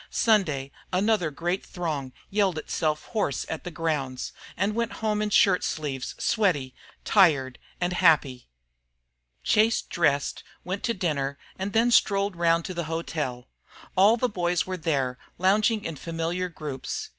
[0.09, 5.63] Sunday another great throng yelled itself hoarse at the grounds, and went home in shirt
[5.63, 6.73] sleeves, sweaty,
[7.05, 8.49] tired, and happy.
[9.43, 13.47] Chase dressed, went to dinner, and then strolled round to the hotel.
[13.95, 17.09] All the boys were there lounging in familiar groups.